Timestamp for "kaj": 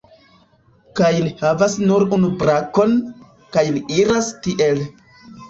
0.99-1.11, 3.59-3.65